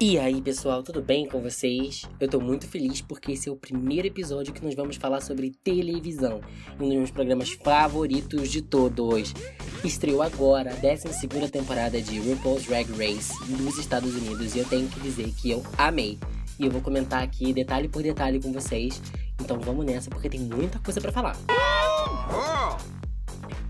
E 0.00 0.16
aí, 0.16 0.40
pessoal, 0.40 0.80
tudo 0.80 1.02
bem 1.02 1.26
com 1.26 1.42
vocês? 1.42 2.04
Eu 2.20 2.28
tô 2.28 2.38
muito 2.40 2.68
feliz 2.68 3.00
porque 3.00 3.32
esse 3.32 3.48
é 3.48 3.52
o 3.52 3.56
primeiro 3.56 4.06
episódio 4.06 4.54
que 4.54 4.64
nós 4.64 4.72
vamos 4.76 4.94
falar 4.94 5.20
sobre 5.20 5.50
televisão, 5.50 6.40
um 6.78 6.86
dos 6.86 6.96
meus 6.96 7.10
programas 7.10 7.50
favoritos 7.50 8.48
de 8.48 8.62
todos. 8.62 9.34
Estreou 9.82 10.22
agora 10.22 10.70
a 10.70 10.74
12 10.74 11.50
temporada 11.50 12.00
de 12.00 12.16
RuPaul's 12.20 12.64
Drag 12.66 12.88
Race 12.92 13.32
nos 13.60 13.76
Estados 13.76 14.14
Unidos 14.14 14.54
e 14.54 14.60
eu 14.60 14.64
tenho 14.66 14.86
que 14.88 15.00
dizer 15.00 15.32
que 15.32 15.50
eu 15.50 15.64
amei. 15.76 16.16
E 16.60 16.64
eu 16.64 16.70
vou 16.70 16.80
comentar 16.80 17.20
aqui 17.20 17.52
detalhe 17.52 17.88
por 17.88 18.00
detalhe 18.00 18.40
com 18.40 18.52
vocês. 18.52 19.02
Então 19.40 19.58
vamos 19.58 19.84
nessa 19.84 20.08
porque 20.08 20.28
tem 20.28 20.38
muita 20.38 20.78
coisa 20.78 21.00
para 21.00 21.10
falar. 21.10 21.36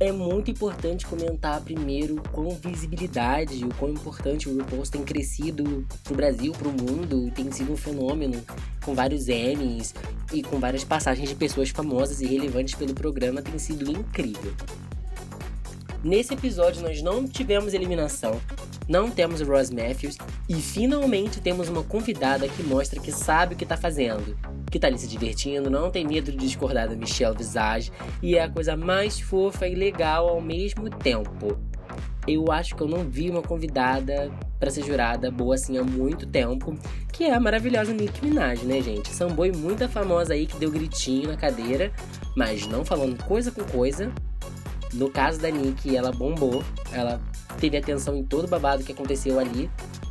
É 0.01 0.13
muito 0.13 0.49
importante 0.49 1.05
comentar 1.05 1.61
primeiro 1.61 2.23
com 2.31 2.49
visibilidade 2.51 3.65
o 3.65 3.75
quão 3.75 3.91
importante 3.91 4.49
o 4.49 4.57
RuPaul's 4.57 4.89
tem 4.89 5.03
crescido 5.03 5.85
pro 6.05 6.15
Brasil, 6.15 6.53
pro 6.53 6.71
mundo, 6.71 7.33
tem 7.33 7.51
sido 7.51 7.73
um 7.73 7.77
fenômeno 7.77 8.41
com 8.85 8.95
vários 8.95 9.29
Emmys 9.29 9.93
e 10.33 10.41
com 10.41 10.61
várias 10.61 10.85
passagens 10.85 11.29
de 11.29 11.35
pessoas 11.35 11.71
famosas 11.71 12.21
e 12.21 12.27
relevantes 12.27 12.77
pelo 12.77 12.95
programa, 12.95 13.43
tem 13.43 13.59
sido 13.59 13.91
incrível. 13.91 14.55
Nesse 16.03 16.35
episódio 16.35 16.83
nós 16.83 17.03
não 17.03 17.27
tivemos 17.27 17.75
eliminação, 17.75 18.41
não 18.89 19.11
temos 19.11 19.41
Ross 19.41 19.71
Matthews 19.71 20.17
e 20.49 20.55
finalmente 20.55 21.41
temos 21.41 21.69
uma 21.69 21.83
convidada 21.83 22.49
que 22.49 22.63
mostra 22.63 23.01
que 23.01 23.11
sabe 23.11 23.55
o 23.55 23.57
que 23.57 23.67
tá 23.67 23.77
fazendo 23.77 24.37
que 24.71 24.79
tá 24.79 24.87
ali 24.87 24.99
se 24.99 25.09
divertindo, 25.09 25.71
não 25.71 25.91
tem 25.91 26.07
medo 26.07 26.31
de 26.31 26.39
discordar 26.39 26.89
da 26.89 26.97
Michelle 26.97 27.37
Visage 27.37 27.91
e 28.23 28.37
é 28.37 28.43
a 28.43 28.51
coisa 28.51 28.77
mais 28.77 29.19
fofa 29.19 29.67
e 29.67 29.75
legal 29.75 30.29
ao 30.29 30.41
mesmo 30.41 30.89
tempo. 30.91 31.59
Eu 32.27 32.53
acho 32.53 32.77
que 32.77 32.83
eu 32.83 32.89
não 32.89 33.05
vi 33.05 33.31
uma 33.31 33.41
convidada 33.41 34.31
para 34.61 34.71
ser 34.71 34.85
jurada 34.85 35.31
boa 35.31 35.55
assim 35.55 35.79
há 35.79 35.83
muito 35.83 36.27
tempo, 36.27 36.77
que 37.11 37.25
é 37.25 37.33
a 37.33 37.41
maravilhosa 37.41 37.95
Nicki 37.95 38.27
Minaj, 38.27 38.65
né, 38.65 38.83
gente? 38.83 39.09
Samboi 39.09 39.51
muita 39.51 39.89
famosa 39.89 40.35
aí 40.35 40.47
que 40.47 40.59
deu 40.59 40.71
gritinho 40.71 41.29
na 41.29 41.37
cadeira, 41.37 41.91
mas 42.37 42.67
não 42.67 42.85
falando 42.85 43.23
coisa 43.25 43.51
com 43.51 43.65
coisa. 43.65 44.13
No 44.93 45.11
caso 45.11 45.39
da 45.39 45.51
Nicki, 45.51 45.97
ela 45.97 46.11
bombou, 46.13 46.65
ela 46.93 47.21
teve 47.61 47.77
atenção 47.77 48.17
em 48.17 48.25
todo 48.25 48.45
o 48.45 48.49
babado 48.49 48.83
que 48.83 48.93
aconteceu 48.93 49.39
ali. 49.39 49.71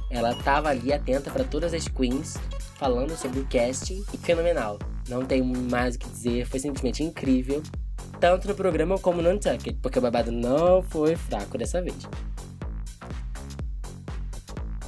Ela 0.09 0.35
tava 0.35 0.69
ali 0.69 0.93
atenta 0.93 1.31
para 1.31 1.43
todas 1.43 1.73
as 1.73 1.87
queens 1.87 2.37
falando 2.75 3.17
sobre 3.17 3.39
o 3.39 3.47
casting. 3.47 4.03
Fenomenal. 4.21 4.79
Não 5.09 5.25
tenho 5.25 5.45
mais 5.45 5.95
o 5.95 5.99
que 5.99 6.09
dizer, 6.09 6.45
foi 6.45 6.59
simplesmente 6.59 7.03
incrível. 7.03 7.61
Tanto 8.19 8.47
no 8.47 8.55
programa 8.55 8.97
como 8.97 9.21
no 9.21 9.29
Untucked, 9.29 9.77
porque 9.81 9.99
o 9.99 10.01
babado 10.01 10.31
não 10.31 10.81
foi 10.81 11.15
fraco 11.15 11.57
dessa 11.57 11.81
vez. 11.81 11.97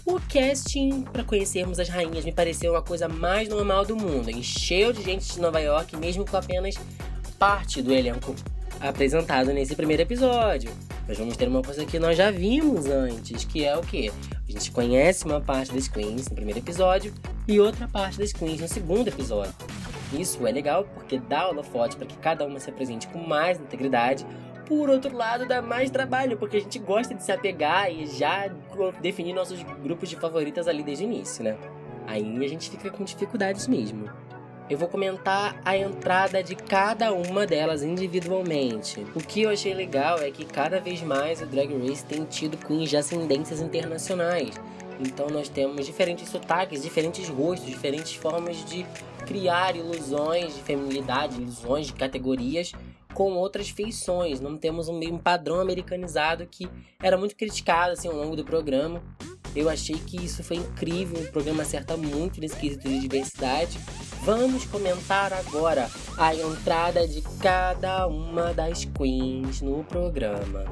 O 0.06 0.20
casting 0.22 1.04
para 1.04 1.24
conhecermos 1.24 1.80
as 1.80 1.88
rainhas 1.88 2.26
me 2.26 2.32
pareceu 2.32 2.74
uma 2.74 2.82
coisa 2.82 3.08
mais 3.08 3.48
normal 3.48 3.86
do 3.86 3.96
mundo. 3.96 4.30
Encheu 4.30 4.92
de 4.92 5.04
gente 5.04 5.34
de 5.34 5.40
Nova 5.40 5.60
York, 5.60 5.96
mesmo 5.98 6.26
com 6.26 6.38
apenas 6.38 6.76
parte 7.38 7.82
do 7.82 7.94
elenco 7.94 8.36
apresentado 8.80 9.52
nesse 9.52 9.76
primeiro 9.76 10.04
episódio. 10.04 10.72
Nós 11.08 11.18
vamos 11.18 11.36
ter 11.36 11.48
uma 11.48 11.62
coisa 11.62 11.86
que 11.86 12.00
nós 12.00 12.18
já 12.18 12.32
vimos 12.32 12.86
antes, 12.86 13.44
que 13.44 13.66
é 13.66 13.76
o 13.78 13.82
que? 13.82 14.10
A 14.10 14.52
gente 14.52 14.72
conhece 14.72 15.26
uma 15.26 15.42
parte 15.42 15.74
das 15.74 15.88
Queens 15.88 16.28
no 16.28 16.36
primeiro 16.36 16.60
episódio 16.60 17.14
e 17.48 17.60
outra 17.60 17.88
parte 17.88 18.18
das 18.18 18.32
Queens 18.32 18.62
no 18.62 18.68
segundo 18.68 19.08
episódio. 19.08 19.54
Isso 20.14 20.46
é 20.48 20.52
legal 20.52 20.86
porque 20.94 21.20
dá 21.20 21.48
holofote 21.48 21.96
para 21.96 22.08
que 22.08 22.18
cada 22.18 22.46
uma 22.46 22.60
se 22.60 22.70
apresente 22.70 23.08
com 23.08 23.20
mais 23.20 23.60
integridade. 23.60 24.26
Por 24.66 24.90
outro 24.90 25.16
lado, 25.16 25.48
dá 25.48 25.62
mais 25.62 25.90
trabalho, 25.90 26.38
porque 26.38 26.58
a 26.58 26.60
gente 26.60 26.78
gosta 26.78 27.16
de 27.16 27.24
se 27.24 27.32
apegar 27.32 27.92
e 27.92 28.06
já 28.06 28.52
definir 29.02 29.34
nossos 29.34 29.64
grupos 29.84 30.10
de 30.10 30.16
favoritas 30.16 30.68
ali 30.68 30.84
desde 30.84 31.04
o 31.04 31.08
início, 31.08 31.44
né? 31.44 31.58
Aí 32.06 32.46
a 32.46 32.48
gente 32.48 32.70
fica 32.70 32.90
com 32.90 33.04
dificuldades 33.04 33.68
mesmo 33.68 34.10
eu 34.70 34.78
vou 34.78 34.88
comentar 34.88 35.60
a 35.66 35.76
entrada 35.76 36.44
de 36.44 36.56
cada 36.56 37.12
uma 37.12 37.48
delas 37.48 37.82
individualmente. 37.82 39.06
O 39.16 39.20
que 39.20 39.42
eu 39.42 39.50
achei 39.50 39.74
legal 39.74 40.20
é 40.20 40.30
que 40.30 40.46
cada 40.46 40.80
vez 40.80 41.02
mais 41.02 41.42
o 41.42 41.46
Drag 41.48 41.74
Race 41.76 42.06
tem 42.06 42.24
tido 42.24 42.56
queens 42.58 42.90
de 42.90 42.98
ascendências 42.98 43.60
internacionais. 43.62 44.56
Então 45.00 45.28
nós 45.30 45.50
temos 45.50 45.86
diferentes 45.86 46.30
sotaques, 46.30 46.84
diferentes 46.84 47.28
rostos, 47.30 47.68
diferentes 47.68 48.14
formas 48.14 48.64
de 48.66 48.86
criar 49.26 49.76
ilusões 49.76 50.56
de 50.56 50.62
feminilidade, 50.62 51.42
ilusões 51.42 51.88
de 51.88 51.94
categorias 51.94 52.74
com 53.14 53.34
outras 53.34 53.70
feições. 53.70 54.40
Não 54.40 54.58
temos 54.58 54.88
um 54.88 55.18
padrão 55.18 55.60
americanizado 55.60 56.46
que 56.46 56.70
era 57.02 57.18
muito 57.18 57.36
criticado 57.36 57.94
assim 57.94 58.08
ao 58.08 58.16
longo 58.16 58.36
do 58.36 58.44
programa. 58.44 59.02
Eu 59.56 59.70
achei 59.70 59.96
que 59.96 60.24
isso 60.24 60.44
foi 60.44 60.58
incrível, 60.58 61.22
o 61.22 61.32
programa 61.32 61.64
acerta 61.64 61.98
muito 61.98 62.40
nesse 62.40 62.56
quesito 62.56 62.88
de 62.88 63.00
diversidade. 63.00 63.80
Vamos 64.24 64.66
comentar 64.66 65.34
agora 65.34 65.90
a 66.18 66.36
entrada 66.36 67.08
de 67.08 67.22
cada 67.42 68.08
uma 68.08 68.54
das 68.54 68.86
queens 68.86 69.62
no 69.62 69.84
programa. 69.84 70.66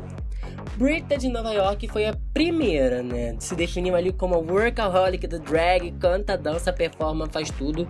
Brita 0.78 1.18
de 1.18 1.28
Nova 1.28 1.52
York 1.54 1.88
foi 1.88 2.06
a 2.06 2.16
primeira, 2.34 3.02
né? 3.02 3.36
Se 3.40 3.56
definiu 3.56 3.96
ali 3.96 4.14
como 4.14 4.36
a 4.36 4.38
workaholic 4.38 5.26
do 5.26 5.40
drag, 5.40 5.92
canta, 5.94 6.38
dança, 6.38 6.72
performa, 6.72 7.28
faz 7.28 7.50
tudo. 7.50 7.88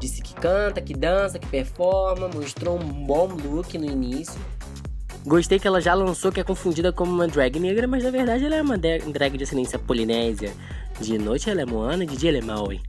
Disse 0.00 0.22
que 0.22 0.34
canta, 0.34 0.80
que 0.80 0.94
dança, 0.94 1.38
que 1.38 1.46
performa, 1.46 2.28
mostrou 2.28 2.76
um 2.76 3.04
bom 3.06 3.26
look 3.28 3.76
no 3.78 3.84
início. 3.84 4.40
Gostei 5.28 5.58
que 5.58 5.68
ela 5.68 5.78
já 5.78 5.92
lançou 5.92 6.32
que 6.32 6.40
é 6.40 6.42
confundida 6.42 6.90
como 6.90 7.12
uma 7.12 7.28
drag 7.28 7.60
negra, 7.60 7.86
mas 7.86 8.02
na 8.02 8.10
verdade 8.10 8.46
ela 8.46 8.56
é 8.56 8.62
uma 8.62 8.78
drag 8.78 9.36
de 9.36 9.44
ascendência 9.44 9.78
polinésia. 9.78 10.54
De 10.98 11.18
noite 11.18 11.50
ela 11.50 11.60
é 11.60 11.66
Moana, 11.66 12.06
de 12.06 12.16
dia 12.16 12.30
ela 12.30 12.38
é 12.38 12.40
Maui. 12.40 12.80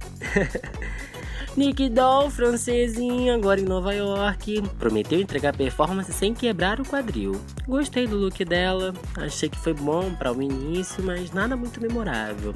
Nick 1.57 1.89
Doll, 1.89 2.29
francesinha, 2.29 3.35
agora 3.35 3.59
em 3.59 3.66
Nova 3.66 3.94
York, 3.94 4.63
prometeu 4.79 5.19
entregar 5.19 5.53
performance 5.53 6.13
sem 6.13 6.33
quebrar 6.33 6.79
o 6.79 6.85
quadril. 6.85 7.41
Gostei 7.67 8.07
do 8.07 8.16
look 8.16 8.45
dela, 8.45 8.94
achei 9.17 9.50
que 9.50 9.59
foi 9.59 9.73
bom 9.73 10.13
para 10.13 10.31
o 10.31 10.41
início, 10.41 11.03
mas 11.03 11.33
nada 11.33 11.57
muito 11.57 11.81
memorável. 11.81 12.56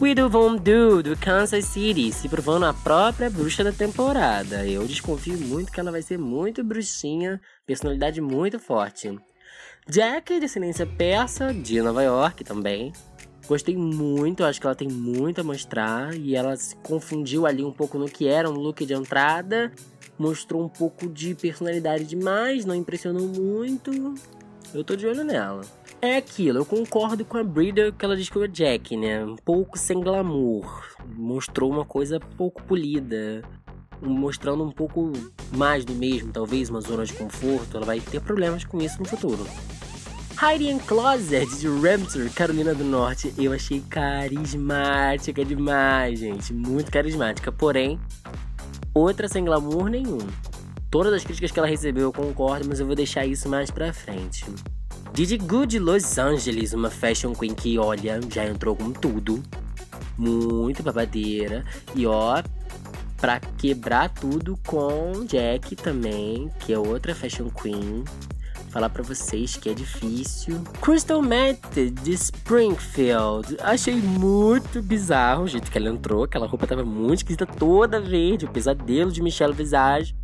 Widow 0.00 0.30
Von 0.30 0.56
Du, 0.56 1.02
do 1.02 1.14
Kansas 1.14 1.66
City, 1.66 2.10
se 2.10 2.26
provando 2.26 2.64
a 2.64 2.72
própria 2.72 3.28
bruxa 3.28 3.62
da 3.62 3.70
temporada. 3.70 4.66
Eu 4.66 4.86
desconfio 4.86 5.36
muito 5.36 5.70
que 5.70 5.78
ela 5.78 5.90
vai 5.90 6.00
ser 6.00 6.18
muito 6.18 6.64
bruxinha, 6.64 7.38
personalidade 7.66 8.18
muito 8.18 8.58
forte. 8.58 9.14
Jack, 9.86 10.32
de 10.32 10.40
descendência 10.40 10.86
persa, 10.86 11.52
de 11.52 11.82
Nova 11.82 12.02
York 12.02 12.42
também. 12.44 12.94
Gostei 13.46 13.76
muito, 13.76 14.42
acho 14.42 14.58
que 14.58 14.66
ela 14.66 14.74
tem 14.74 14.88
muito 14.88 15.42
a 15.42 15.44
mostrar 15.44 16.14
e 16.14 16.34
ela 16.34 16.56
se 16.56 16.74
confundiu 16.76 17.44
ali 17.44 17.62
um 17.62 17.72
pouco 17.72 17.98
no 17.98 18.08
que 18.08 18.26
era 18.26 18.48
um 18.48 18.54
look 18.54 18.86
de 18.86 18.94
entrada. 18.94 19.70
Mostrou 20.18 20.64
um 20.64 20.68
pouco 20.68 21.10
de 21.10 21.34
personalidade 21.34 22.06
demais, 22.06 22.64
não 22.64 22.74
impressionou 22.74 23.28
muito. 23.28 24.14
Eu 24.72 24.84
tô 24.84 24.94
de 24.94 25.06
olho 25.06 25.24
nela. 25.24 25.62
É 26.00 26.16
aquilo, 26.16 26.60
eu 26.60 26.64
concordo 26.64 27.24
com 27.24 27.36
a 27.36 27.44
Brida 27.44 27.90
que 27.92 28.04
ela 28.04 28.16
que 28.16 28.38
o 28.38 28.46
Jack, 28.46 28.96
né? 28.96 29.24
Um 29.24 29.36
pouco 29.36 29.76
sem 29.76 30.00
glamour. 30.00 30.84
Mostrou 31.16 31.70
uma 31.70 31.84
coisa 31.84 32.20
pouco 32.20 32.62
polida. 32.62 33.42
Mostrando 34.00 34.64
um 34.64 34.70
pouco 34.70 35.12
mais 35.52 35.84
do 35.84 35.92
mesmo, 35.92 36.32
talvez 36.32 36.70
uma 36.70 36.80
zona 36.80 37.04
de 37.04 37.12
conforto. 37.12 37.76
Ela 37.76 37.84
vai 37.84 38.00
ter 38.00 38.20
problemas 38.20 38.64
com 38.64 38.78
isso 38.78 38.98
no 39.00 39.08
futuro. 39.08 39.44
Heidi 40.42 40.78
Closet 40.86 41.46
de 41.58 41.66
Ramsey, 41.66 42.30
Carolina 42.30 42.74
do 42.74 42.84
Norte. 42.84 43.34
Eu 43.36 43.52
achei 43.52 43.80
carismática 43.90 45.44
demais, 45.44 46.20
gente. 46.20 46.54
Muito 46.54 46.90
carismática. 46.90 47.52
Porém, 47.52 48.00
outra 48.94 49.28
sem 49.28 49.44
glamour 49.44 49.90
nenhum. 49.90 50.18
Todas 50.90 51.12
as 51.12 51.22
críticas 51.22 51.52
que 51.52 51.58
ela 51.58 51.68
recebeu 51.68 52.02
eu 52.02 52.12
concordo, 52.12 52.66
mas 52.68 52.80
eu 52.80 52.86
vou 52.86 52.96
deixar 52.96 53.24
isso 53.24 53.48
mais 53.48 53.70
pra 53.70 53.92
frente. 53.92 54.44
Didi 55.12 55.38
Good 55.38 55.78
Los 55.78 56.18
Angeles, 56.18 56.72
uma 56.72 56.90
fashion 56.90 57.32
queen 57.32 57.54
que, 57.54 57.78
olha, 57.78 58.20
já 58.28 58.44
entrou 58.44 58.74
com 58.74 58.90
tudo. 58.90 59.40
Muito 60.18 60.82
babadeira. 60.82 61.64
E 61.94 62.06
ó, 62.06 62.42
pra 63.18 63.38
quebrar 63.38 64.08
tudo 64.08 64.58
com 64.66 65.24
Jack 65.26 65.76
também, 65.76 66.50
que 66.58 66.72
é 66.72 66.78
outra 66.78 67.14
fashion 67.14 67.48
queen. 67.50 68.04
Falar 68.70 68.88
para 68.88 69.02
vocês 69.02 69.56
que 69.56 69.68
é 69.70 69.74
difícil. 69.74 70.60
Crystal 70.80 71.22
Method 71.22 71.90
de 71.90 72.12
Springfield. 72.12 73.56
Achei 73.60 73.94
muito 73.94 74.82
bizarro 74.82 75.44
o 75.44 75.48
jeito 75.48 75.70
que 75.70 75.78
ela 75.78 75.88
entrou. 75.88 76.24
Aquela 76.24 76.48
roupa 76.48 76.66
tava 76.66 76.84
muito 76.84 77.18
esquisita, 77.18 77.46
toda 77.46 78.00
verde. 78.00 78.44
O 78.44 78.50
pesadelo 78.50 79.10
de 79.12 79.22
Michelle 79.22 79.54
Visage 79.54 80.14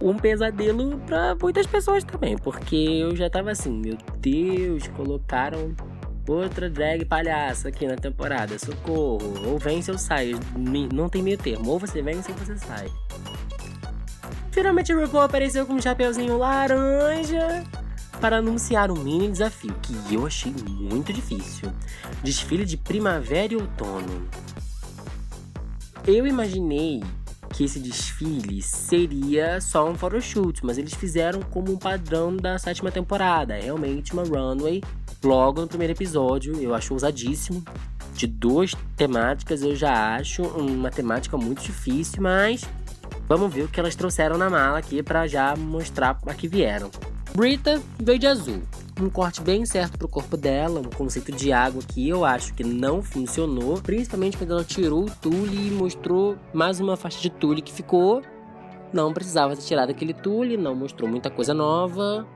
um 0.00 0.16
pesadelo 0.16 0.98
para 1.06 1.36
muitas 1.40 1.66
pessoas 1.66 2.02
também, 2.04 2.36
porque 2.38 2.76
eu 2.76 3.14
já 3.14 3.28
tava 3.28 3.50
assim, 3.50 3.70
meu 3.70 3.98
Deus, 4.18 4.88
colocaram 4.88 5.74
outra 6.28 6.70
drag 6.70 7.04
palhaça 7.04 7.68
aqui 7.68 7.86
na 7.86 7.96
temporada, 7.96 8.58
socorro, 8.58 9.48
ou 9.48 9.58
vence 9.58 9.90
ou 9.90 9.98
sai, 9.98 10.32
não 10.92 11.08
tem 11.08 11.22
meio 11.22 11.36
termo, 11.36 11.70
ou 11.70 11.78
você 11.78 12.00
vence 12.00 12.30
ou 12.30 12.38
você 12.38 12.56
sai. 12.56 12.88
Finalmente 14.50 14.92
o 14.92 15.00
RuPaul 15.00 15.24
apareceu 15.24 15.66
com 15.66 15.74
um 15.74 15.82
chapeuzinho 15.82 16.38
laranja, 16.38 17.64
para 18.20 18.36
anunciar 18.36 18.90
um 18.90 19.02
mini 19.02 19.30
desafio 19.30 19.74
que 19.80 20.14
eu 20.14 20.26
achei 20.26 20.52
muito 20.52 21.12
difícil: 21.12 21.72
desfile 22.22 22.64
de 22.64 22.76
primavera 22.76 23.54
e 23.54 23.56
outono. 23.56 24.28
Eu 26.06 26.26
imaginei 26.26 27.02
que 27.52 27.64
esse 27.64 27.78
desfile 27.78 28.62
seria 28.62 29.60
só 29.60 29.88
um 29.88 29.94
photoshoot, 29.94 30.64
mas 30.64 30.78
eles 30.78 30.94
fizeram 30.94 31.40
como 31.42 31.72
um 31.72 31.76
padrão 31.76 32.36
da 32.36 32.58
sétima 32.58 32.90
temporada, 32.90 33.56
é 33.56 33.62
realmente 33.62 34.12
uma 34.12 34.22
runway. 34.22 34.82
Logo 35.22 35.60
no 35.60 35.68
primeiro 35.68 35.92
episódio, 35.92 36.56
eu 36.60 36.74
acho 36.74 36.94
ousadíssimo. 36.94 37.62
De 38.14 38.26
duas 38.26 38.74
temáticas, 38.96 39.62
eu 39.62 39.74
já 39.74 40.16
acho 40.16 40.42
uma 40.42 40.90
temática 40.90 41.36
muito 41.36 41.62
difícil, 41.62 42.22
mas 42.22 42.62
vamos 43.28 43.52
ver 43.52 43.62
o 43.62 43.68
que 43.68 43.80
elas 43.80 43.94
trouxeram 43.94 44.36
na 44.36 44.50
mala 44.50 44.78
aqui 44.78 45.02
para 45.02 45.26
já 45.26 45.54
mostrar 45.56 46.18
a 46.26 46.34
que 46.34 46.48
vieram. 46.48 46.90
Brita 47.34 47.80
veio 47.98 48.18
de 48.18 48.26
azul, 48.26 48.62
um 49.02 49.10
corte 49.10 49.40
bem 49.40 49.64
certo 49.64 49.98
pro 49.98 50.08
corpo 50.08 50.36
dela, 50.36 50.80
um 50.80 50.90
conceito 50.90 51.32
de 51.32 51.52
água 51.52 51.82
que 51.86 52.08
eu 52.08 52.24
acho 52.24 52.54
que 52.54 52.62
não 52.62 53.02
funcionou, 53.02 53.80
principalmente 53.80 54.36
quando 54.36 54.52
ela 54.52 54.64
tirou 54.64 55.04
o 55.04 55.10
tule 55.10 55.68
e 55.68 55.70
mostrou 55.70 56.36
mais 56.52 56.80
uma 56.80 56.96
faixa 56.96 57.20
de 57.20 57.30
tule 57.30 57.62
que 57.62 57.72
ficou. 57.72 58.22
Não 58.92 59.12
precisava 59.12 59.56
ter 59.56 59.62
tirado 59.62 59.90
aquele 59.90 60.12
tule, 60.12 60.56
não 60.56 60.74
mostrou 60.74 61.08
muita 61.08 61.30
coisa 61.30 61.54
nova, 61.54 62.26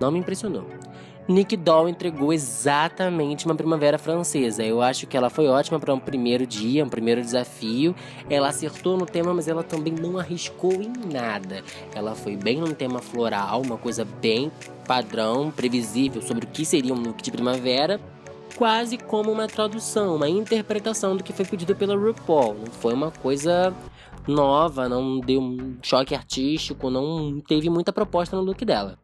não 0.00 0.10
me 0.10 0.18
impressionou. 0.18 0.66
Nick 1.28 1.56
Doll 1.56 1.88
entregou 1.88 2.32
exatamente 2.32 3.46
uma 3.46 3.54
primavera 3.56 3.98
francesa. 3.98 4.62
Eu 4.62 4.80
acho 4.80 5.08
que 5.08 5.16
ela 5.16 5.28
foi 5.28 5.48
ótima 5.48 5.80
para 5.80 5.92
um 5.92 5.98
primeiro 5.98 6.46
dia, 6.46 6.84
um 6.84 6.88
primeiro 6.88 7.20
desafio. 7.20 7.96
Ela 8.30 8.48
acertou 8.48 8.96
no 8.96 9.04
tema, 9.04 9.34
mas 9.34 9.48
ela 9.48 9.64
também 9.64 9.92
não 9.92 10.18
arriscou 10.18 10.74
em 10.74 10.92
nada. 11.12 11.64
Ela 11.92 12.14
foi 12.14 12.36
bem 12.36 12.60
num 12.60 12.72
tema 12.72 13.00
floral, 13.00 13.62
uma 13.62 13.76
coisa 13.76 14.04
bem 14.04 14.52
padrão, 14.86 15.50
previsível 15.50 16.22
sobre 16.22 16.44
o 16.44 16.48
que 16.48 16.64
seria 16.64 16.94
um 16.94 17.02
look 17.02 17.20
de 17.20 17.32
primavera. 17.32 18.00
Quase 18.54 18.96
como 18.96 19.32
uma 19.32 19.48
tradução, 19.48 20.14
uma 20.14 20.28
interpretação 20.28 21.16
do 21.16 21.24
que 21.24 21.32
foi 21.32 21.44
pedido 21.44 21.74
pela 21.74 21.96
RuPaul. 21.96 22.54
Não 22.54 22.66
foi 22.66 22.94
uma 22.94 23.10
coisa 23.10 23.74
nova, 24.28 24.88
não 24.88 25.18
deu 25.18 25.40
um 25.40 25.76
choque 25.82 26.14
artístico, 26.14 26.88
não 26.88 27.40
teve 27.40 27.68
muita 27.68 27.92
proposta 27.92 28.36
no 28.36 28.42
look 28.42 28.64
dela. 28.64 28.96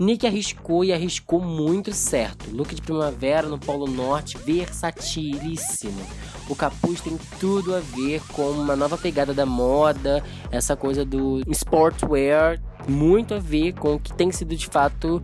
Nick 0.00 0.26
arriscou 0.26 0.84
e 0.84 0.92
arriscou 0.92 1.40
muito 1.40 1.92
certo. 1.92 2.50
Look 2.50 2.74
de 2.74 2.82
primavera 2.82 3.46
no 3.46 3.56
Polo 3.56 3.86
Norte, 3.86 4.36
versatilíssimo. 4.36 6.02
O 6.48 6.56
capuz 6.56 7.00
tem 7.00 7.16
tudo 7.38 7.72
a 7.72 7.78
ver 7.78 8.20
com 8.32 8.42
uma 8.50 8.74
nova 8.74 8.98
pegada 8.98 9.32
da 9.32 9.46
moda, 9.46 10.20
essa 10.50 10.74
coisa 10.74 11.04
do 11.04 11.42
sportswear, 11.48 12.60
muito 12.88 13.34
a 13.34 13.38
ver 13.38 13.74
com 13.74 13.94
o 13.94 14.00
que 14.00 14.12
tem 14.12 14.32
sido 14.32 14.56
de 14.56 14.66
fato 14.66 15.22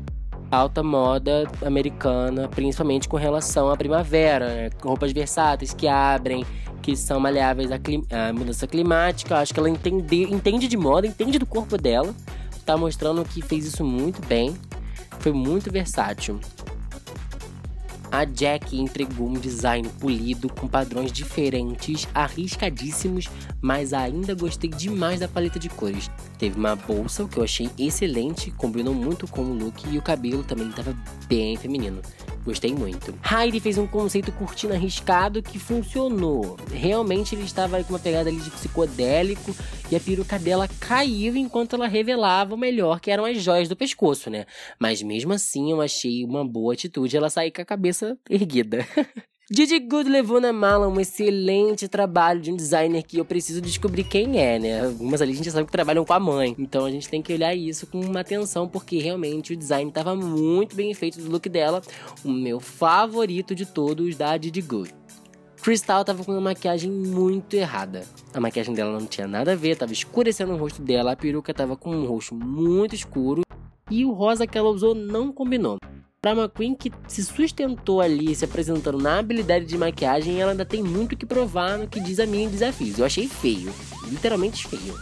alta 0.52 0.84
moda 0.84 1.50
americana, 1.66 2.46
principalmente 2.46 3.08
com 3.08 3.16
relação 3.16 3.68
à 3.70 3.76
primavera, 3.76 4.54
né? 4.54 4.70
roupas 4.80 5.10
versáteis 5.10 5.74
que 5.74 5.88
abrem, 5.88 6.46
que 6.80 6.94
são 6.94 7.18
maleáveis 7.18 7.72
à, 7.72 8.28
à 8.28 8.32
mudança 8.32 8.68
climática. 8.68 9.38
Acho 9.38 9.52
que 9.52 9.58
ela 9.58 9.68
entende, 9.68 10.22
entende 10.32 10.68
de 10.68 10.76
moda, 10.76 11.08
entende 11.08 11.40
do 11.40 11.46
corpo 11.46 11.76
dela 11.76 12.14
tá 12.64 12.76
mostrando 12.76 13.24
que 13.24 13.42
fez 13.42 13.66
isso 13.66 13.84
muito 13.84 14.24
bem. 14.26 14.56
Foi 15.18 15.32
muito 15.32 15.70
versátil. 15.70 16.40
A 18.12 18.24
Jack 18.24 18.76
entregou 18.76 19.28
um 19.28 19.34
design 19.34 19.88
polido 20.00 20.48
com 20.48 20.66
padrões 20.66 21.12
diferentes, 21.12 22.08
arriscadíssimos, 22.12 23.26
mas 23.62 23.92
ainda 23.92 24.34
gostei 24.34 24.68
demais 24.68 25.20
da 25.20 25.28
paleta 25.28 25.60
de 25.60 25.68
cores. 25.68 26.10
Teve 26.36 26.58
uma 26.58 26.74
bolsa, 26.74 27.22
o 27.22 27.28
que 27.28 27.38
eu 27.38 27.44
achei 27.44 27.70
excelente, 27.78 28.50
combinou 28.50 28.94
muito 28.94 29.28
com 29.28 29.42
o 29.42 29.54
look 29.54 29.84
e 29.88 29.96
o 29.96 30.02
cabelo 30.02 30.42
também 30.42 30.70
estava 30.70 30.92
bem 31.28 31.56
feminino. 31.56 32.02
Gostei 32.44 32.74
muito. 32.74 33.14
Heidi 33.22 33.60
fez 33.60 33.76
um 33.76 33.86
conceito 33.86 34.32
curtindo 34.32 34.72
arriscado 34.72 35.42
que 35.42 35.58
funcionou. 35.58 36.56
Realmente 36.72 37.34
ele 37.34 37.44
estava 37.44 37.82
com 37.84 37.92
uma 37.92 37.98
pegada 37.98 38.30
ali 38.30 38.40
de 38.40 38.50
psicodélico 38.50 39.54
e 39.90 39.96
a 39.96 40.00
peruca 40.00 40.38
dela 40.38 40.68
caiu 40.80 41.36
enquanto 41.36 41.76
ela 41.76 41.86
revelava 41.86 42.54
o 42.54 42.58
melhor, 42.58 43.00
que 43.00 43.10
eram 43.10 43.24
as 43.24 43.42
joias 43.42 43.68
do 43.68 43.76
pescoço, 43.76 44.30
né? 44.30 44.46
Mas 44.78 45.02
mesmo 45.02 45.32
assim 45.32 45.70
eu 45.70 45.80
achei 45.80 46.24
uma 46.24 46.46
boa 46.46 46.72
atitude 46.72 47.16
ela 47.16 47.28
sair 47.28 47.50
com 47.50 47.60
a 47.60 47.64
cabeça 47.64 48.18
erguida. 48.28 48.86
Didi 49.52 49.80
Good 49.80 50.08
levou 50.08 50.40
na 50.40 50.52
mala 50.52 50.86
um 50.86 51.00
excelente 51.00 51.88
trabalho 51.88 52.40
de 52.40 52.52
um 52.52 52.56
designer 52.56 53.02
que 53.02 53.18
eu 53.18 53.24
preciso 53.24 53.60
descobrir 53.60 54.04
quem 54.04 54.40
é, 54.40 54.60
né? 54.60 54.84
Algumas 54.84 55.20
ali 55.20 55.32
a 55.32 55.34
gente 55.34 55.46
já 55.46 55.50
sabe 55.50 55.66
que 55.66 55.72
trabalham 55.72 56.04
com 56.04 56.12
a 56.12 56.20
mãe. 56.20 56.54
Então 56.56 56.84
a 56.84 56.90
gente 56.90 57.08
tem 57.08 57.20
que 57.20 57.32
olhar 57.32 57.52
isso 57.52 57.84
com 57.88 57.98
uma 57.98 58.20
atenção, 58.20 58.68
porque 58.68 58.98
realmente 58.98 59.52
o 59.52 59.56
design 59.56 59.88
estava 59.88 60.14
muito 60.14 60.76
bem 60.76 60.94
feito 60.94 61.20
do 61.20 61.28
look 61.28 61.48
dela. 61.48 61.82
O 62.24 62.30
meu 62.30 62.60
favorito 62.60 63.52
de 63.52 63.66
todos 63.66 64.14
da 64.14 64.36
Didi 64.36 64.62
Good. 64.62 64.94
Crystal 65.60 66.04
tava 66.04 66.24
com 66.24 66.30
uma 66.30 66.40
maquiagem 66.40 66.88
muito 66.88 67.54
errada. 67.54 68.04
A 68.32 68.38
maquiagem 68.38 68.72
dela 68.72 68.92
não 68.96 69.04
tinha 69.04 69.26
nada 69.26 69.50
a 69.50 69.56
ver, 69.56 69.76
tava 69.76 69.92
escurecendo 69.92 70.52
o 70.52 70.56
rosto 70.56 70.80
dela, 70.80 71.10
a 71.10 71.16
peruca 71.16 71.52
tava 71.52 71.76
com 71.76 71.90
um 71.90 72.06
rosto 72.06 72.36
muito 72.36 72.94
escuro 72.94 73.42
e 73.90 74.04
o 74.04 74.12
rosa 74.12 74.46
que 74.46 74.56
ela 74.56 74.68
usou 74.68 74.94
não 74.94 75.32
combinou. 75.32 75.76
Pra 76.22 76.34
uma 76.34 76.50
Queen 76.50 76.74
que 76.74 76.92
se 77.08 77.24
sustentou 77.24 78.02
ali, 78.02 78.34
se 78.34 78.44
apresentando 78.44 78.98
na 78.98 79.20
habilidade 79.20 79.64
de 79.64 79.78
maquiagem, 79.78 80.38
ela 80.38 80.50
ainda 80.50 80.66
tem 80.66 80.82
muito 80.82 81.16
que 81.16 81.24
provar 81.24 81.78
no 81.78 81.88
que 81.88 81.98
diz 81.98 82.20
a 82.20 82.26
minha 82.26 82.46
desafios. 82.46 82.98
Eu 82.98 83.06
achei 83.06 83.26
feio, 83.26 83.72
literalmente 84.06 84.68
feio. 84.68 85.00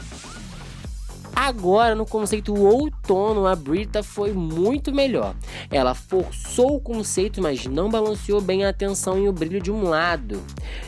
Agora, 1.35 1.95
no 1.95 2.05
conceito 2.05 2.55
outono, 2.55 3.47
a 3.47 3.55
Brita 3.55 4.03
foi 4.03 4.33
muito 4.33 4.93
melhor. 4.93 5.35
Ela 5.71 5.95
forçou 5.95 6.77
o 6.77 6.81
conceito, 6.81 7.41
mas 7.41 7.67
não 7.67 7.89
balanceou 7.89 8.41
bem 8.41 8.65
a 8.65 8.71
atenção 8.71 9.19
e 9.19 9.29
o 9.29 9.33
brilho 9.33 9.61
de 9.61 9.71
um 9.71 9.85
lado. 9.85 10.43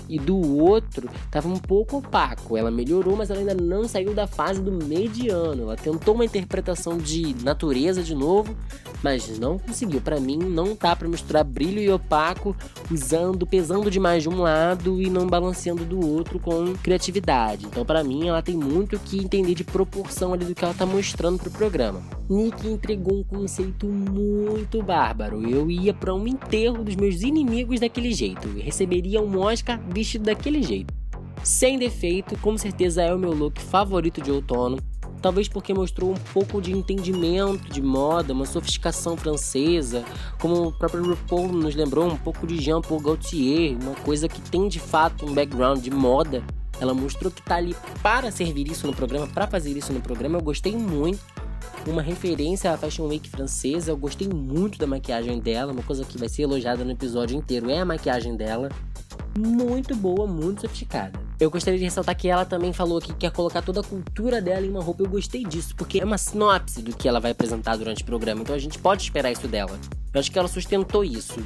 E 0.08 0.18
do 0.18 0.36
outro, 0.58 1.08
estava 1.24 1.48
um 1.48 1.56
pouco 1.56 1.98
opaco. 1.98 2.56
Ela 2.56 2.70
melhorou, 2.70 3.16
mas 3.16 3.30
ela 3.30 3.40
ainda 3.40 3.54
não 3.54 3.86
saiu 3.86 4.14
da 4.14 4.26
fase 4.26 4.60
do 4.60 4.72
mediano. 4.72 5.62
Ela 5.62 5.76
tentou 5.76 6.14
uma 6.14 6.24
interpretação 6.24 6.98
de 6.98 7.34
natureza 7.42 8.02
de 8.02 8.14
novo, 8.14 8.56
mas 9.02 9.38
não 9.38 9.58
conseguiu. 9.58 10.00
Para 10.00 10.20
mim, 10.20 10.38
não 10.38 10.74
tá 10.74 10.94
para 10.96 11.08
misturar 11.08 11.44
brilho 11.44 11.80
e 11.80 11.90
opaco, 11.90 12.56
usando, 12.90 13.46
pesando 13.46 13.90
demais 13.90 14.22
de 14.22 14.28
um 14.28 14.40
lado 14.40 15.00
e 15.00 15.08
não 15.08 15.26
balanceando 15.26 15.84
do 15.84 16.04
outro 16.04 16.38
com 16.38 16.74
criatividade. 16.82 17.66
Então, 17.66 17.84
para 17.84 18.02
mim, 18.02 18.28
ela 18.28 18.42
tem 18.42 18.56
muito 18.56 18.98
que 18.98 19.18
entender 19.18 19.54
de 19.54 19.64
proporção 19.64 20.29
do 20.36 20.54
que 20.54 20.64
ela 20.64 20.74
tá 20.74 20.86
mostrando 20.86 21.38
pro 21.38 21.50
programa. 21.50 22.02
Nick 22.28 22.66
entregou 22.66 23.18
um 23.20 23.24
conceito 23.24 23.86
muito 23.86 24.82
bárbaro. 24.82 25.48
Eu 25.48 25.70
ia 25.70 25.92
para 25.92 26.14
um 26.14 26.26
enterro 26.26 26.84
dos 26.84 26.96
meus 26.96 27.22
inimigos 27.22 27.80
daquele 27.80 28.12
jeito. 28.12 28.48
Eu 28.48 28.62
receberia 28.62 29.20
um 29.20 29.38
Oscar 29.38 29.80
vestido 29.88 30.24
daquele 30.24 30.62
jeito. 30.62 30.94
Sem 31.42 31.78
defeito, 31.78 32.38
com 32.38 32.56
certeza 32.58 33.02
é 33.02 33.14
o 33.14 33.18
meu 33.18 33.32
look 33.32 33.60
favorito 33.60 34.20
de 34.20 34.30
outono. 34.30 34.78
Talvez 35.20 35.48
porque 35.48 35.74
mostrou 35.74 36.12
um 36.12 36.18
pouco 36.32 36.62
de 36.62 36.72
entendimento 36.72 37.70
de 37.70 37.82
moda, 37.82 38.32
uma 38.32 38.46
sofisticação 38.46 39.16
francesa, 39.16 40.04
como 40.38 40.68
o 40.68 40.72
próprio 40.72 41.04
RuPaul 41.04 41.48
nos 41.52 41.74
lembrou, 41.74 42.06
um 42.06 42.16
pouco 42.16 42.46
de 42.46 42.58
Jean 42.60 42.80
Paul 42.80 43.00
Gaultier, 43.00 43.76
uma 43.82 43.94
coisa 43.96 44.28
que 44.28 44.40
tem 44.40 44.66
de 44.66 44.78
fato 44.78 45.26
um 45.26 45.34
background 45.34 45.82
de 45.82 45.90
moda 45.90 46.42
ela 46.80 46.94
mostrou 46.94 47.30
que 47.30 47.42
tá 47.42 47.56
ali 47.56 47.76
para 48.02 48.30
servir 48.30 48.66
isso 48.68 48.86
no 48.86 48.94
programa, 48.94 49.26
para 49.26 49.46
fazer 49.46 49.76
isso 49.76 49.92
no 49.92 50.00
programa. 50.00 50.38
Eu 50.38 50.42
gostei 50.42 50.76
muito. 50.76 51.20
Uma 51.86 52.02
referência 52.02 52.72
à 52.72 52.76
Fashion 52.76 53.06
Week 53.06 53.28
francesa. 53.28 53.90
Eu 53.90 53.96
gostei 53.96 54.28
muito 54.28 54.78
da 54.78 54.86
maquiagem 54.86 55.38
dela. 55.38 55.72
Uma 55.72 55.82
coisa 55.82 56.04
que 56.04 56.18
vai 56.18 56.28
ser 56.28 56.42
elogiada 56.42 56.84
no 56.84 56.90
episódio 56.90 57.36
inteiro 57.36 57.70
é 57.70 57.78
a 57.78 57.84
maquiagem 57.84 58.36
dela. 58.36 58.68
Muito 59.38 59.94
boa, 59.94 60.26
muito 60.26 60.62
sofisticada. 60.62 61.18
Eu 61.38 61.50
gostaria 61.50 61.78
de 61.78 61.84
ressaltar 61.84 62.14
que 62.16 62.28
ela 62.28 62.44
também 62.44 62.72
falou 62.72 63.00
que 63.00 63.14
quer 63.14 63.30
colocar 63.30 63.62
toda 63.62 63.80
a 63.80 63.82
cultura 63.82 64.42
dela 64.42 64.66
em 64.66 64.68
uma 64.68 64.82
roupa. 64.82 65.02
Eu 65.02 65.08
gostei 65.08 65.44
disso, 65.44 65.74
porque 65.74 66.00
é 66.00 66.04
uma 66.04 66.18
sinopse 66.18 66.82
do 66.82 66.94
que 66.94 67.08
ela 67.08 67.20
vai 67.20 67.30
apresentar 67.30 67.76
durante 67.76 68.02
o 68.02 68.06
programa. 68.06 68.42
Então 68.42 68.54
a 68.54 68.58
gente 68.58 68.78
pode 68.78 69.02
esperar 69.02 69.30
isso 69.30 69.48
dela. 69.48 69.78
Eu 70.12 70.20
acho 70.20 70.30
que 70.30 70.38
ela 70.38 70.48
sustentou 70.48 71.04
isso, 71.04 71.40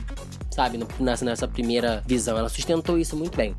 sabe, 0.51 0.81
nessa, 1.21 1.47
primeira 1.47 2.03
visão. 2.07 2.37
Ela 2.37 2.49
sustentou 2.49 2.99
isso 2.99 3.15
muito 3.17 3.37
bem. 3.37 3.55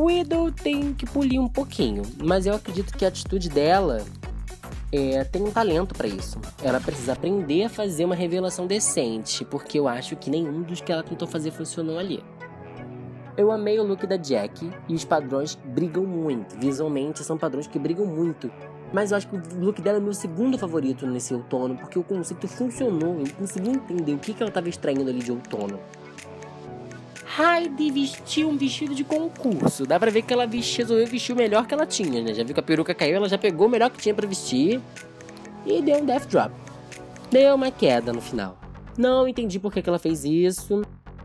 O 0.00 0.08
Idol 0.08 0.52
tem 0.52 0.94
que 0.94 1.04
polir 1.04 1.40
um 1.40 1.48
pouquinho, 1.48 2.02
mas 2.22 2.46
eu 2.46 2.54
acredito 2.54 2.96
que 2.96 3.04
a 3.04 3.08
atitude 3.08 3.48
dela 3.48 4.04
é, 4.92 5.24
tem 5.24 5.42
um 5.42 5.50
talento 5.50 5.92
para 5.92 6.06
isso. 6.06 6.38
Ela 6.62 6.78
precisa 6.78 7.14
aprender 7.14 7.64
a 7.64 7.68
fazer 7.68 8.04
uma 8.04 8.14
revelação 8.14 8.64
decente, 8.64 9.44
porque 9.44 9.76
eu 9.76 9.88
acho 9.88 10.14
que 10.14 10.30
nenhum 10.30 10.62
dos 10.62 10.80
que 10.80 10.92
ela 10.92 11.02
tentou 11.02 11.26
fazer 11.26 11.50
funcionou 11.50 11.98
ali. 11.98 12.22
Eu 13.36 13.50
amei 13.50 13.80
o 13.80 13.82
look 13.82 14.06
da 14.06 14.16
Jack 14.16 14.70
e 14.88 14.94
os 14.94 15.04
padrões 15.04 15.58
brigam 15.64 16.04
muito. 16.04 16.56
Visualmente 16.60 17.24
são 17.24 17.36
padrões 17.36 17.66
que 17.66 17.76
brigam 17.76 18.06
muito. 18.06 18.52
Mas 18.92 19.10
eu 19.10 19.16
acho 19.16 19.26
que 19.26 19.34
o 19.34 19.58
look 19.58 19.82
dela 19.82 19.98
é 19.98 20.00
meu 20.00 20.14
segundo 20.14 20.56
favorito 20.56 21.08
nesse 21.08 21.34
outono, 21.34 21.76
porque 21.76 21.98
o 21.98 22.04
conceito 22.04 22.46
funcionou. 22.46 23.18
Eu 23.18 23.34
consegui 23.34 23.70
entender 23.70 24.14
o 24.14 24.18
que, 24.18 24.32
que 24.32 24.40
ela 24.44 24.50
estava 24.50 24.68
extraindo 24.68 25.10
ali 25.10 25.18
de 25.18 25.32
outono. 25.32 25.80
Heidi 27.38 27.92
vestiu 27.92 28.48
um 28.48 28.56
vestido 28.56 28.96
de 28.96 29.04
concurso. 29.04 29.86
Dá 29.86 29.98
pra 29.98 30.10
ver 30.10 30.22
que 30.22 30.32
ela 30.32 30.44
vestiu, 30.44 30.84
resolveu 30.84 31.06
vestir 31.06 31.32
o 31.32 31.36
melhor 31.36 31.68
que 31.68 31.72
ela 31.72 31.86
tinha, 31.86 32.20
né? 32.20 32.34
Já 32.34 32.42
viu 32.42 32.52
que 32.52 32.58
a 32.58 32.62
peruca 32.62 32.92
caiu, 32.92 33.14
ela 33.14 33.28
já 33.28 33.38
pegou 33.38 33.68
o 33.68 33.70
melhor 33.70 33.90
que 33.90 33.98
tinha 33.98 34.12
para 34.12 34.26
vestir 34.26 34.80
e 35.64 35.80
deu 35.80 35.98
um 35.98 36.04
death 36.04 36.26
drop. 36.26 36.52
deu 37.30 37.54
uma 37.54 37.70
queda 37.70 38.12
no 38.12 38.20
final. 38.20 38.58
Não 38.96 39.28
entendi 39.28 39.60
por 39.60 39.72
que, 39.72 39.80
que 39.80 39.88
ela 39.88 40.00
fez 40.00 40.24
isso. 40.24 40.82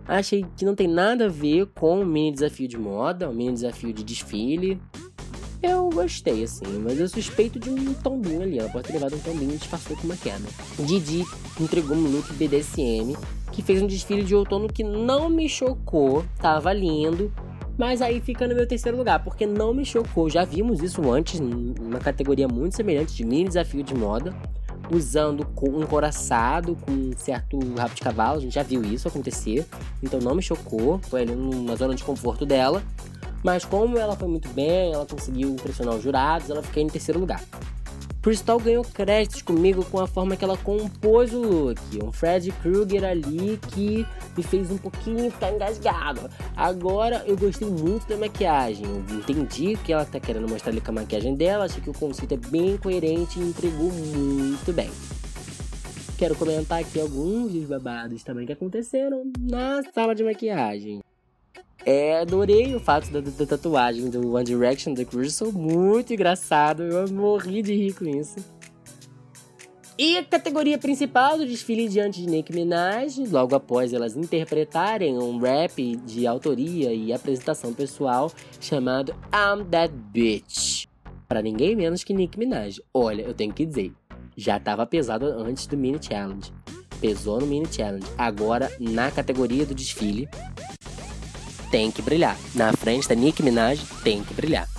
Achei 0.07 0.45
que 0.55 0.63
não 0.63 0.75
tem 0.75 0.87
nada 0.87 1.25
a 1.25 1.29
ver 1.29 1.65
com 1.73 2.01
o 2.01 2.05
mini 2.05 2.31
desafio 2.31 2.67
de 2.67 2.77
moda, 2.77 3.27
o 3.29 3.33
mini 3.33 3.53
desafio 3.53 3.91
de 3.91 4.03
desfile. 4.03 4.79
Eu 5.63 5.89
gostei, 5.89 6.43
assim, 6.43 6.65
mas 6.83 6.99
eu 6.99 7.07
suspeito 7.07 7.57
de 7.57 7.69
um 7.69 7.93
tombinho 7.93 8.41
ali. 8.41 8.59
Ela 8.59 8.67
pode 8.67 8.85
ter 8.85 8.93
levado 8.93 9.15
um 9.15 9.19
tombinho 9.19 9.53
e 9.53 9.57
disfarçou 9.57 9.95
com 9.95 10.03
uma 10.03 10.17
queda. 10.17 10.43
Didi 10.77 11.23
entregou 11.57 11.95
um 11.95 12.11
look 12.11 12.33
BDSM, 12.33 13.15
que 13.49 13.61
fez 13.61 13.81
um 13.81 13.87
desfile 13.87 14.23
de 14.23 14.35
outono 14.35 14.67
que 14.67 14.83
não 14.83 15.29
me 15.29 15.47
chocou, 15.47 16.25
tava 16.37 16.73
lindo, 16.73 17.31
mas 17.77 18.01
aí 18.01 18.19
fica 18.19 18.45
no 18.45 18.53
meu 18.53 18.67
terceiro 18.67 18.97
lugar, 18.97 19.23
porque 19.23 19.45
não 19.45 19.73
me 19.73 19.85
chocou. 19.85 20.29
Já 20.29 20.43
vimos 20.43 20.83
isso 20.83 21.09
antes, 21.09 21.39
numa 21.39 21.99
categoria 21.99 22.47
muito 22.47 22.75
semelhante 22.75 23.15
de 23.15 23.23
mini 23.23 23.47
desafio 23.47 23.83
de 23.83 23.95
moda, 23.95 24.35
usando 24.91 25.47
um 25.61 25.85
coraçado 25.85 26.75
com 26.75 26.91
um 26.91 27.11
certo 27.15 27.57
rabo 27.77 27.95
de 27.95 28.01
cavalo. 28.01 28.39
A 28.39 28.41
gente 28.41 28.53
já 28.53 28.63
viu 28.63 28.83
isso 28.83 29.07
acontecer, 29.07 29.65
então 30.03 30.19
não 30.19 30.35
me 30.35 30.41
chocou. 30.41 30.99
Foi 31.03 31.21
ali 31.21 31.33
numa 31.33 31.77
zona 31.77 31.95
de 31.95 32.03
conforto 32.03 32.45
dela. 32.45 32.83
Mas 33.43 33.65
como 33.65 33.97
ela 33.97 34.15
foi 34.15 34.27
muito 34.27 34.47
bem, 34.49 34.93
ela 34.93 35.05
conseguiu 35.05 35.49
impressionar 35.49 35.95
os 35.95 36.03
jurados, 36.03 36.49
ela 36.49 36.63
ficou 36.63 36.81
em 36.81 36.87
terceiro 36.87 37.19
lugar. 37.19 37.43
Crystal 38.23 38.57
ganhou 38.57 38.85
créditos 38.85 39.41
comigo 39.41 39.83
com 39.83 39.99
a 39.99 40.07
forma 40.07 40.37
que 40.37 40.45
ela 40.45 40.55
compôs 40.55 41.33
o 41.33 41.41
look. 41.41 41.77
Um 42.01 42.09
Fred 42.09 42.53
Krueger 42.53 43.03
ali 43.03 43.59
que 43.73 44.07
me 44.37 44.41
fez 44.41 44.71
um 44.71 44.77
pouquinho 44.77 45.29
ficar 45.29 45.51
engasgado. 45.51 46.29
Agora 46.55 47.21
eu 47.27 47.35
gostei 47.35 47.67
muito 47.67 48.07
da 48.07 48.15
maquiagem. 48.15 48.85
Entendi 49.11 49.75
que 49.83 49.91
ela 49.91 50.05
tá 50.05 50.21
querendo 50.21 50.47
mostrar 50.47 50.71
ali 50.71 50.79
com 50.79 50.91
a 50.91 50.95
maquiagem 50.95 51.35
dela. 51.35 51.65
Achei 51.65 51.81
que 51.81 51.89
o 51.89 51.93
conceito 51.93 52.33
é 52.33 52.37
bem 52.37 52.77
coerente 52.77 53.41
e 53.41 53.43
entregou 53.43 53.91
muito 53.91 54.71
bem. 54.71 54.89
Quero 56.17 56.33
comentar 56.35 56.79
aqui 56.79 57.01
alguns 57.01 57.51
dos 57.51 57.65
babados 57.65 58.23
também 58.23 58.45
que 58.45 58.53
aconteceram 58.53 59.29
na 59.37 59.83
sala 59.93 60.15
de 60.15 60.23
maquiagem. 60.23 61.01
É, 61.85 62.19
adorei 62.19 62.73
o 62.75 62.79
fato 62.79 63.11
da, 63.11 63.19
da, 63.19 63.45
tatuagem 63.45 64.09
do 64.09 64.33
One 64.33 64.45
Direction 64.45 64.93
da 64.93 65.03
Crystal, 65.03 65.51
muito 65.51 66.13
engraçado, 66.13 66.83
eu 66.83 67.09
morri 67.09 67.61
de 67.61 67.73
rir 67.75 67.93
com 67.93 68.05
isso. 68.05 68.35
E 69.97 70.17
a 70.17 70.23
categoria 70.23 70.77
principal 70.77 71.37
do 71.37 71.45
desfile 71.45 71.87
diante 71.87 72.21
de 72.21 72.27
Nicki 72.27 72.53
Minaj, 72.53 73.19
logo 73.29 73.53
após 73.53 73.93
elas 73.93 74.15
interpretarem 74.15 75.17
um 75.19 75.37
rap 75.37 75.95
de 75.97 76.25
autoria 76.25 76.93
e 76.93 77.13
apresentação 77.13 77.73
pessoal 77.73 78.31
chamado 78.59 79.13
I'm 79.31 79.65
That 79.65 79.93
Bitch. 79.93 80.85
Para 81.27 81.41
ninguém 81.41 81.75
menos 81.75 82.03
que 82.03 82.13
Nicki 82.13 82.39
Minaj. 82.39 82.81
Olha, 82.93 83.21
eu 83.21 83.33
tenho 83.33 83.53
que 83.53 83.65
dizer, 83.65 83.93
já 84.35 84.59
tava 84.59 84.85
pesado 84.85 85.25
antes 85.25 85.67
do 85.67 85.77
Mini 85.77 85.99
Challenge. 86.01 86.51
Pesou 86.99 87.39
no 87.39 87.45
Mini 87.45 87.67
Challenge. 87.71 88.05
Agora, 88.17 88.71
na 88.79 89.11
categoria 89.11 89.65
do 89.65 89.75
desfile, 89.75 90.27
tem 91.73 91.89
que 91.89 92.03
brilhar. 92.03 92.37
Na 92.53 92.71
frente 92.71 93.09
da 93.09 93.15
Nicki 93.15 93.41
Minaj, 93.41 93.83
tem 94.03 94.23
que 94.23 94.31
brilhar. 94.35 94.69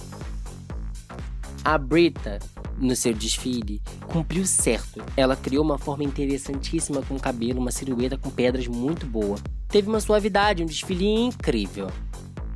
A 1.65 1.77
Brita, 1.77 2.39
no 2.79 2.95
seu 2.95 3.13
desfile, 3.13 3.83
cumpriu 4.07 4.47
certo. 4.47 5.03
Ela 5.17 5.35
criou 5.35 5.65
uma 5.65 5.77
forma 5.77 6.05
interessantíssima 6.05 7.03
com 7.03 7.17
o 7.17 7.21
cabelo, 7.21 7.59
uma 7.59 7.73
silhueta 7.73 8.17
com 8.17 8.31
pedras 8.31 8.69
muito 8.69 9.07
boa. 9.07 9.37
Teve 9.67 9.89
uma 9.89 9.99
suavidade, 9.99 10.63
um 10.63 10.67
desfile 10.67 11.09
incrível. 11.09 11.91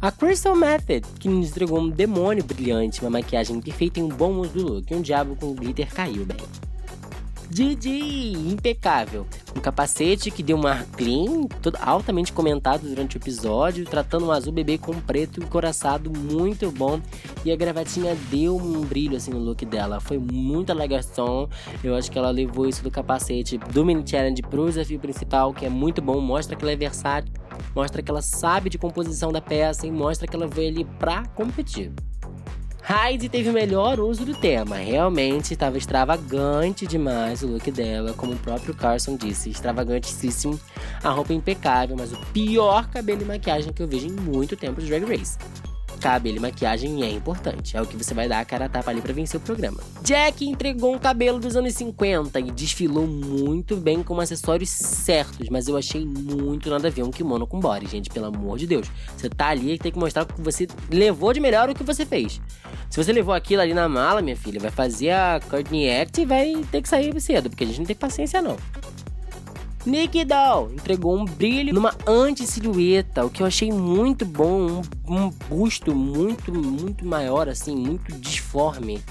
A 0.01 0.13
Crystal 0.13 0.55
Method, 0.55 1.05
que 1.19 1.29
nos 1.29 1.49
entregou 1.49 1.81
um 1.81 1.89
demônio 1.89 2.45
brilhante, 2.45 3.01
uma 3.01 3.11
maquiagem 3.11 3.61
perfeita 3.61 3.99
e 3.99 4.05
um 4.05 4.09
bom 4.09 4.35
uso 4.35 4.53
do 4.53 4.63
look, 4.75 4.89
e 4.89 4.95
um 4.95 5.03
diabo 5.03 5.35
com 5.35 5.53
glitter 5.53 5.93
caiu 5.93 6.25
bem. 6.25 6.68
Didi, 7.51 8.33
impecável. 8.33 9.27
Um 9.57 9.61
capacete 9.61 10.31
que 10.31 10.43
deu 10.43 10.59
um 10.59 10.67
ar 10.67 10.85
clean, 10.97 11.47
todo 11.63 11.79
altamente 11.81 12.33
comentado 12.33 12.83
durante 12.83 13.17
o 13.17 13.19
episódio, 13.19 13.87
tratando 13.87 14.27
um 14.27 14.33
azul 14.33 14.53
bebê 14.53 14.77
com 14.77 14.93
um 14.93 15.01
preto 15.01 15.43
encoraçado 15.43 16.11
muito 16.11 16.71
bom. 16.71 17.01
E 17.45 17.51
a 17.51 17.57
gravatinha 17.57 18.15
deu 18.31 18.57
um 18.57 18.83
brilho 18.83 19.17
assim 19.17 19.31
no 19.31 19.39
look 19.39 19.65
dela. 19.65 19.99
Foi 19.99 20.19
muito 20.19 20.71
alegação. 20.71 21.49
Eu 21.83 21.95
acho 21.95 22.11
que 22.11 22.19
ela 22.19 22.31
levou 22.31 22.69
isso 22.69 22.83
do 22.83 22.91
capacete 22.91 23.57
do 23.57 23.85
mini 23.85 24.07
challenge 24.07 24.43
pro 24.43 24.67
desafio 24.67 25.01
principal, 25.01 25.55
que 25.55 25.65
é 25.65 25.71
muito 25.71 26.03
bom. 26.03 26.21
Mostra 26.21 26.55
que 26.55 26.63
ela 26.63 26.73
é 26.73 26.77
versátil, 26.77 27.33
mostra 27.75 28.03
que 28.03 28.11
ela 28.11 28.23
sabe 28.23 28.69
de 28.69 28.77
composição 28.77 29.33
da 29.33 29.41
peça 29.41 29.87
e 29.87 29.91
mostra 29.91 30.29
que 30.29 30.37
ela 30.37 30.47
veio 30.47 30.69
ali 30.69 30.85
pra 30.99 31.25
competir. 31.29 31.93
Heidi 32.91 33.29
teve 33.29 33.51
o 33.51 33.53
melhor 33.53 34.01
uso 34.01 34.25
do 34.25 34.35
tema. 34.35 34.77
Realmente 34.77 35.53
estava 35.53 35.77
extravagante 35.77 36.87
demais 36.87 37.43
o 37.43 37.47
look 37.47 37.71
dela, 37.71 38.15
como 38.15 38.33
o 38.33 38.39
próprio 38.39 38.75
Carson 38.75 39.15
disse, 39.15 39.51
extravagantíssimo. 39.51 40.59
A 41.05 41.11
roupa 41.11 41.35
impecável, 41.35 41.95
mas 41.99 42.15
o 42.15 42.17
pior 42.33 42.89
cabelo 42.89 43.21
e 43.21 43.25
maquiagem 43.27 43.75
que 43.75 43.83
eu 43.83 43.87
vejo 43.87 44.07
em 44.07 44.13
muito 44.13 44.57
tempo 44.57 44.81
de 44.81 44.87
Drag 44.87 45.05
Race 45.05 45.37
cabelo 45.99 46.37
e 46.37 46.41
maquiagem 46.41 47.03
é 47.03 47.11
importante. 47.11 47.77
É 47.77 47.83
o 47.83 47.87
que 47.87 47.97
você 47.97 48.15
vai 48.15 48.29
dar 48.29 48.41
a 48.41 48.45
cara 48.45 48.67
a 48.67 48.69
tapa 48.69 48.91
ali 48.91 49.01
pra 49.01 49.13
vencer 49.13 49.39
o 49.39 49.43
programa. 49.43 49.81
Jack 50.03 50.45
entregou 50.47 50.95
um 50.95 50.99
cabelo 50.99 51.39
dos 51.39 51.57
anos 51.57 51.75
50 51.75 52.41
e 52.41 52.51
desfilou 52.51 53.07
muito 53.07 53.77
bem 53.77 54.03
com 54.03 54.19
acessórios 54.21 54.71
certos, 54.71 55.49
mas 55.49 55.69
eu 55.69 55.77
achei 55.77 56.05
muito 56.05 56.71
nada 56.71 56.89
a 56.89 56.91
ver 56.91 57.03
um 57.03 57.11
kimono 57.11 57.47
com 57.47 57.61
body, 57.61 57.87
gente, 57.87 58.11
pelo 58.11 58.27
amor 58.27 58.59
de 58.59 58.67
Deus. 58.67 58.91
Você 59.17 59.29
tá 59.29 59.49
ali 59.49 59.75
e 59.75 59.79
tem 59.79 59.93
que 59.93 59.99
mostrar 59.99 60.23
o 60.23 60.27
que 60.27 60.41
você 60.41 60.67
levou 60.91 61.33
de 61.33 61.41
melhor 61.41 61.69
o 61.69 61.75
que 61.75 61.85
você 61.85 62.07
fez. 62.07 62.41
Se 62.91 63.03
você 63.03 63.13
levou 63.13 63.35
aquilo 63.35 63.63
ali 63.63 63.75
na 63.75 63.89
mala, 63.89 64.23
minha 64.23 64.37
filha, 64.37 64.61
vai 64.61 64.71
fazer 64.71 65.11
a 65.11 65.41
Courtney 65.49 65.91
Act 65.91 66.21
e 66.21 66.25
vai 66.25 66.55
ter 66.71 66.83
que 66.83 66.89
sair 66.89 67.19
cedo, 67.21 67.51
porque 67.51 67.65
a 67.65 67.67
gente 67.67 67.79
não 67.79 67.87
tem 67.87 67.97
paciência 67.97 68.41
não. 68.41 68.57
Nick 69.89 70.23
Doll 70.23 70.71
entregou 70.75 71.17
um 71.17 71.25
brilho 71.25 71.73
numa 71.73 71.95
anti-silhueta, 72.07 73.25
o 73.25 73.31
que 73.31 73.43
eu 73.43 73.47
achei 73.47 73.73
muito 73.73 74.27
bom, 74.27 74.83
um, 75.09 75.17
um 75.17 75.31
busto 75.49 75.95
muito, 75.95 76.53
muito 76.53 77.07
maior, 77.07 77.49
assim, 77.49 77.75
muito 77.75 78.13
disforme 78.13 79.03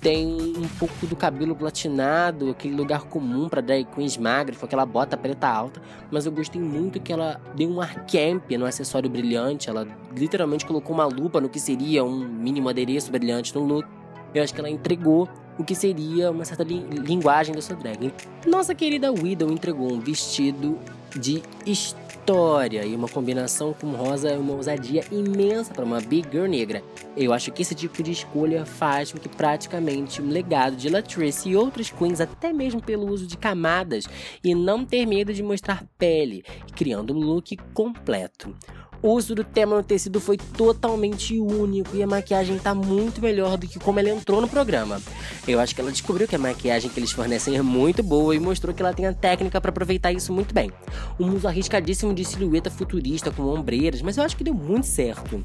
tem 0.00 0.26
um 0.56 0.68
pouco 0.80 1.06
do 1.06 1.14
cabelo 1.14 1.54
platinado, 1.54 2.50
aquele 2.50 2.74
lugar 2.74 3.02
comum 3.04 3.48
para 3.48 3.60
drag 3.60 3.84
queens 3.84 4.16
magras, 4.16 4.58
com 4.58 4.66
aquela 4.66 4.84
bota 4.84 5.16
preta 5.16 5.46
alta, 5.46 5.80
mas 6.10 6.26
eu 6.26 6.32
gostei 6.32 6.60
muito 6.60 7.00
que 7.00 7.12
ela 7.12 7.40
deu 7.54 7.70
um 7.70 7.80
ar 7.80 8.04
camp 8.06 8.50
no 8.50 8.66
acessório 8.66 9.08
brilhante, 9.08 9.70
ela 9.70 9.86
literalmente 10.16 10.66
colocou 10.66 10.92
uma 10.92 11.04
lupa 11.04 11.40
no 11.40 11.48
que 11.48 11.60
seria 11.60 12.04
um 12.04 12.18
mínimo 12.18 12.68
adereço 12.68 13.12
brilhante 13.12 13.54
no 13.54 13.64
look. 13.64 13.86
Eu 14.34 14.42
acho 14.42 14.52
que 14.52 14.60
ela 14.60 14.70
entregou 14.70 15.28
o 15.58 15.64
que 15.64 15.74
seria 15.74 16.30
uma 16.30 16.44
certa 16.44 16.64
li 16.64 16.80
linguagem 16.90 17.54
da 17.54 17.62
sua 17.62 17.76
drag. 17.76 18.12
Nossa 18.46 18.74
querida 18.74 19.12
Widow 19.12 19.50
entregou 19.50 19.92
um 19.92 20.00
vestido 20.00 20.78
de 21.14 21.42
história 21.66 22.84
e 22.84 22.94
uma 22.94 23.08
combinação 23.08 23.74
com 23.74 23.90
rosa 23.90 24.30
é 24.30 24.38
uma 24.38 24.54
ousadia 24.54 25.04
imensa 25.10 25.74
para 25.74 25.84
uma 25.84 26.00
big 26.00 26.28
girl 26.30 26.46
negra. 26.46 26.82
Eu 27.16 27.32
acho 27.32 27.52
que 27.52 27.62
esse 27.62 27.74
tipo 27.74 28.02
de 28.02 28.12
escolha 28.12 28.64
faz 28.64 29.12
com 29.12 29.18
que 29.18 29.28
praticamente 29.28 30.22
o 30.22 30.26
legado 30.26 30.76
de 30.76 30.88
Latrice 30.88 31.50
e 31.50 31.56
outras 31.56 31.90
queens, 31.90 32.20
até 32.20 32.52
mesmo 32.52 32.82
pelo 32.82 33.10
uso 33.10 33.26
de 33.26 33.36
camadas 33.36 34.06
e 34.42 34.54
não 34.54 34.84
ter 34.84 35.04
medo 35.06 35.34
de 35.34 35.42
mostrar 35.42 35.84
pele, 35.98 36.44
criando 36.74 37.12
um 37.12 37.20
look 37.20 37.56
completo. 37.74 38.54
O 39.02 39.14
uso 39.14 39.34
do 39.34 39.42
tema 39.42 39.74
no 39.74 39.82
tecido 39.82 40.20
foi 40.20 40.36
totalmente 40.36 41.36
único 41.36 41.96
e 41.96 42.04
a 42.04 42.06
maquiagem 42.06 42.56
tá 42.56 42.72
muito 42.72 43.20
melhor 43.20 43.58
do 43.58 43.66
que 43.66 43.80
como 43.80 43.98
ela 43.98 44.10
entrou 44.10 44.40
no 44.40 44.46
programa. 44.46 45.02
Eu 45.46 45.58
acho 45.58 45.74
que 45.74 45.80
ela 45.80 45.90
descobriu 45.90 46.28
que 46.28 46.36
a 46.36 46.38
maquiagem 46.38 46.88
que 46.88 47.00
eles 47.00 47.10
fornecem 47.10 47.56
é 47.56 47.62
muito 47.62 48.00
boa 48.00 48.32
e 48.32 48.38
mostrou 48.38 48.72
que 48.72 48.80
ela 48.80 48.94
tem 48.94 49.06
a 49.06 49.12
técnica 49.12 49.60
para 49.60 49.70
aproveitar 49.70 50.12
isso 50.12 50.32
muito 50.32 50.54
bem. 50.54 50.70
Um 51.18 51.34
uso 51.34 51.48
arriscadíssimo 51.48 52.14
de 52.14 52.24
silhueta 52.24 52.70
futurista 52.70 53.32
com 53.32 53.42
ombreiras, 53.42 54.00
mas 54.02 54.16
eu 54.16 54.22
acho 54.22 54.36
que 54.36 54.44
deu 54.44 54.54
muito 54.54 54.86
certo. 54.86 55.44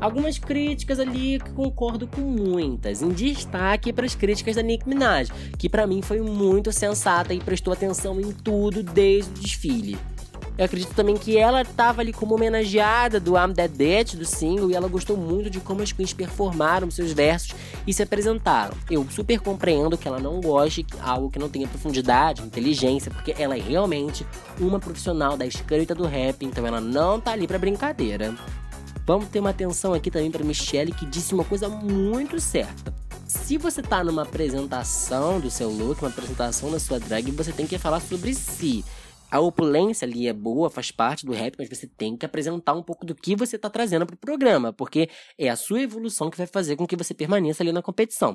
Algumas 0.00 0.38
críticas 0.38 0.98
ali 0.98 1.38
que 1.38 1.50
concordo 1.50 2.06
com 2.06 2.22
muitas. 2.22 3.02
Em 3.02 3.10
destaque 3.10 3.92
para 3.92 4.06
as 4.06 4.14
críticas 4.14 4.56
da 4.56 4.62
Nick 4.62 4.88
Minaj, 4.88 5.30
que 5.58 5.68
para 5.68 5.86
mim 5.86 6.00
foi 6.00 6.22
muito 6.22 6.72
sensata 6.72 7.34
e 7.34 7.40
prestou 7.40 7.74
atenção 7.74 8.18
em 8.18 8.32
tudo 8.32 8.82
desde 8.82 9.30
o 9.30 9.34
desfile. 9.34 9.98
Eu 10.58 10.64
acredito 10.64 10.94
também 10.94 11.16
que 11.18 11.36
ela 11.36 11.60
estava 11.60 12.00
ali 12.00 12.14
como 12.14 12.34
homenageada 12.34 13.20
do 13.20 13.36
I'm 13.36 13.52
That 13.52 13.74
Bitch, 13.74 14.14
do 14.14 14.24
single, 14.24 14.70
e 14.70 14.74
ela 14.74 14.88
gostou 14.88 15.14
muito 15.14 15.50
de 15.50 15.60
como 15.60 15.82
as 15.82 15.92
queens 15.92 16.14
performaram 16.14 16.90
seus 16.90 17.12
versos 17.12 17.54
e 17.86 17.92
se 17.92 18.02
apresentaram. 18.02 18.74
Eu 18.90 19.06
super 19.10 19.38
compreendo 19.38 19.98
que 19.98 20.08
ela 20.08 20.18
não 20.18 20.40
goste 20.40 20.82
de 20.82 20.94
algo 21.00 21.30
que 21.30 21.38
não 21.38 21.50
tenha 21.50 21.68
profundidade, 21.68 22.42
inteligência, 22.42 23.10
porque 23.10 23.34
ela 23.38 23.54
é 23.54 23.60
realmente 23.60 24.26
uma 24.58 24.80
profissional 24.80 25.36
da 25.36 25.44
escrita 25.44 25.94
do 25.94 26.06
rap, 26.06 26.42
então 26.46 26.66
ela 26.66 26.80
não 26.80 27.20
tá 27.20 27.32
ali 27.32 27.46
para 27.46 27.58
brincadeira. 27.58 28.34
Vamos 29.06 29.28
ter 29.28 29.40
uma 29.40 29.50
atenção 29.50 29.92
aqui 29.92 30.10
também 30.10 30.30
para 30.30 30.42
Michelle, 30.42 30.92
que 30.92 31.04
disse 31.04 31.34
uma 31.34 31.44
coisa 31.44 31.68
muito 31.68 32.40
certa. 32.40 32.94
Se 33.26 33.58
você 33.58 33.82
tá 33.82 34.02
numa 34.02 34.22
apresentação 34.22 35.38
do 35.38 35.50
seu 35.50 35.68
look, 35.68 36.00
uma 36.00 36.08
apresentação 36.08 36.70
da 36.70 36.80
sua 36.80 36.98
drag, 36.98 37.30
você 37.32 37.52
tem 37.52 37.66
que 37.66 37.76
falar 37.76 38.00
sobre 38.00 38.32
si 38.32 38.84
a 39.30 39.40
opulência 39.40 40.06
ali 40.06 40.28
é 40.28 40.32
boa, 40.32 40.70
faz 40.70 40.90
parte 40.90 41.26
do 41.26 41.32
rap, 41.32 41.56
mas 41.58 41.68
você 41.68 41.86
tem 41.86 42.16
que 42.16 42.24
apresentar 42.24 42.74
um 42.74 42.82
pouco 42.82 43.04
do 43.04 43.14
que 43.14 43.34
você 43.34 43.56
está 43.56 43.68
trazendo 43.68 44.06
para 44.06 44.14
o 44.14 44.18
programa, 44.18 44.72
porque 44.72 45.08
é 45.38 45.48
a 45.48 45.56
sua 45.56 45.82
evolução 45.82 46.30
que 46.30 46.38
vai 46.38 46.46
fazer 46.46 46.76
com 46.76 46.86
que 46.86 46.96
você 46.96 47.12
permaneça 47.12 47.62
ali 47.62 47.72
na 47.72 47.82
competição. 47.82 48.32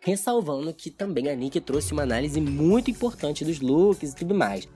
Ressalvando 0.00 0.72
que 0.72 0.90
também 0.90 1.28
a 1.28 1.36
Nick 1.36 1.60
trouxe 1.60 1.92
uma 1.92 2.02
análise 2.02 2.40
muito 2.40 2.90
importante 2.90 3.44
dos 3.44 3.60
looks 3.60 4.12
e 4.12 4.16
tudo 4.16 4.34
mais. 4.34 4.66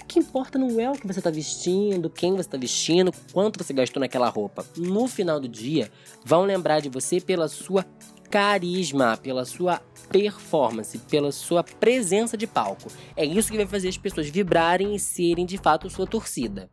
O 0.00 0.04
que 0.06 0.18
importa 0.18 0.58
não 0.58 0.80
é 0.80 0.90
o 0.90 0.94
que 0.94 1.06
você 1.06 1.20
está 1.20 1.30
vestindo, 1.30 2.10
quem 2.10 2.32
você 2.32 2.40
está 2.40 2.58
vestindo, 2.58 3.12
quanto 3.32 3.62
você 3.62 3.72
gastou 3.72 4.00
naquela 4.00 4.28
roupa. 4.28 4.66
No 4.76 5.06
final 5.06 5.38
do 5.38 5.48
dia, 5.48 5.90
vão 6.24 6.42
lembrar 6.44 6.80
de 6.80 6.88
você 6.88 7.20
pela 7.20 7.48
sua 7.48 7.86
carisma, 8.32 9.18
pela 9.18 9.44
sua 9.44 9.82
performance, 10.08 10.96
pela 10.98 11.30
sua 11.30 11.62
presença 11.62 12.34
de 12.34 12.46
palco. 12.46 12.90
É 13.14 13.26
isso 13.26 13.50
que 13.50 13.58
vai 13.58 13.66
fazer 13.66 13.90
as 13.90 13.98
pessoas 13.98 14.30
vibrarem 14.30 14.94
e 14.94 14.98
serem 14.98 15.44
de 15.44 15.58
fato 15.58 15.90
sua 15.90 16.06
torcida. 16.06 16.70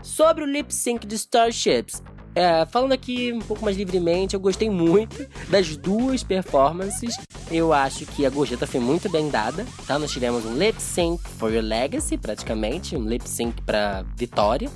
Sobre 0.00 0.44
o 0.44 0.46
lip 0.46 0.72
sync 0.72 1.08
de 1.08 1.16
Starships, 1.16 2.00
é, 2.36 2.64
falando 2.66 2.92
aqui 2.92 3.32
um 3.32 3.40
pouco 3.40 3.64
mais 3.64 3.76
livremente, 3.76 4.34
eu 4.34 4.40
gostei 4.40 4.70
muito 4.70 5.26
das 5.48 5.76
duas 5.76 6.22
performances. 6.22 7.16
Eu 7.50 7.72
acho 7.72 8.06
que 8.06 8.24
a 8.24 8.30
gorjeta 8.30 8.64
foi 8.64 8.78
muito 8.78 9.08
bem 9.08 9.28
dada, 9.28 9.66
tá? 9.88 9.98
Nós 9.98 10.12
tivemos 10.12 10.44
um 10.44 10.56
lip 10.56 10.80
sync 10.80 11.20
for 11.30 11.52
your 11.52 11.64
legacy, 11.64 12.16
praticamente, 12.16 12.96
um 12.96 13.04
lip 13.04 13.28
sync 13.28 13.60
para 13.62 14.04
vitória. 14.16 14.70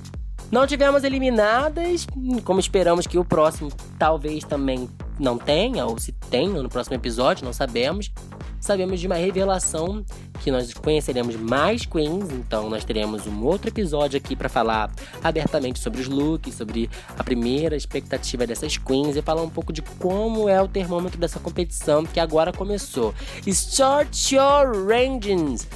Não 0.50 0.66
tivemos 0.66 1.04
eliminadas, 1.04 2.04
como 2.42 2.58
esperamos 2.58 3.06
que 3.06 3.18
o 3.18 3.24
próximo 3.24 3.70
talvez 3.98 4.42
também 4.44 4.88
não 5.18 5.36
tenha, 5.38 5.84
ou 5.84 5.98
se 5.98 6.12
tenha 6.12 6.62
no 6.62 6.68
próximo 6.68 6.96
episódio, 6.96 7.44
não 7.44 7.52
sabemos. 7.52 8.12
Sabemos 8.60 9.00
de 9.00 9.06
uma 9.06 9.16
revelação 9.16 10.04
que 10.40 10.50
nós 10.50 10.72
conheceremos 10.74 11.36
mais 11.36 11.86
queens, 11.86 12.30
então 12.30 12.68
nós 12.68 12.84
teremos 12.84 13.26
um 13.26 13.44
outro 13.44 13.68
episódio 13.68 14.16
aqui 14.16 14.34
para 14.34 14.48
falar 14.48 14.90
abertamente 15.22 15.78
sobre 15.78 16.00
os 16.00 16.08
looks, 16.08 16.54
sobre 16.54 16.90
a 17.16 17.22
primeira 17.22 17.76
expectativa 17.76 18.46
dessas 18.46 18.76
queens 18.76 19.16
e 19.16 19.22
falar 19.22 19.42
um 19.42 19.50
pouco 19.50 19.72
de 19.72 19.80
como 19.80 20.48
é 20.48 20.60
o 20.60 20.68
termômetro 20.68 21.18
dessa 21.18 21.38
competição 21.38 22.04
que 22.04 22.18
agora 22.18 22.52
começou. 22.52 23.14
Start 23.46 24.32
your 24.32 24.86
ranges! 24.86 25.66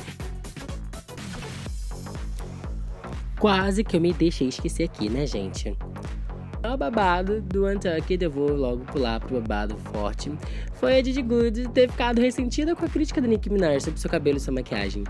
Quase 3.39 3.83
que 3.83 3.97
eu 3.97 4.01
me 4.01 4.13
deixei 4.13 4.49
esquecer 4.49 4.85
aqui, 4.85 5.09
né, 5.09 5.27
gente? 5.27 5.77
O 6.65 6.77
babado 6.77 7.41
do 7.41 7.67
Untucked, 7.67 8.23
eu 8.23 8.31
vou 8.31 8.53
logo 8.55 8.85
pular 8.85 9.19
pro 9.19 9.41
babado 9.41 9.77
forte, 9.93 10.33
foi 10.75 10.99
a 10.99 11.03
Didi 11.03 11.21
Good 11.21 11.69
ter 11.71 11.91
ficado 11.91 12.21
ressentida 12.21 12.77
com 12.77 12.85
a 12.85 12.89
crítica 12.89 13.21
da 13.21 13.27
Nicki 13.27 13.51
Minaj 13.51 13.83
sobre 13.83 13.99
seu 13.99 14.09
cabelo 14.09 14.37
e 14.37 14.41
sua 14.41 14.55
maquiagem. 14.55 15.03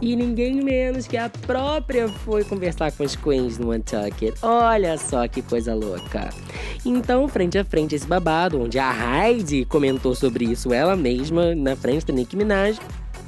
E 0.00 0.16
ninguém 0.16 0.62
menos 0.62 1.06
que 1.06 1.18
a 1.18 1.28
própria 1.28 2.08
foi 2.08 2.42
conversar 2.42 2.90
com 2.92 3.02
as 3.02 3.14
queens 3.14 3.58
no 3.58 3.70
Untucked. 3.70 4.34
Olha 4.42 4.96
só 4.96 5.28
que 5.28 5.42
coisa 5.42 5.74
louca. 5.74 6.30
Então, 6.86 7.28
frente 7.28 7.58
a 7.58 7.64
frente 7.64 7.94
esse 7.94 8.06
babado, 8.06 8.62
onde 8.62 8.78
a 8.78 8.90
Heidi 8.90 9.66
comentou 9.66 10.14
sobre 10.14 10.46
isso 10.46 10.72
ela 10.72 10.96
mesma, 10.96 11.54
na 11.54 11.76
frente 11.76 12.06
da 12.06 12.14
Nicki 12.14 12.34
Minaj, 12.34 12.78